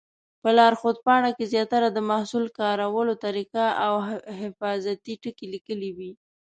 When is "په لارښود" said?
0.41-0.97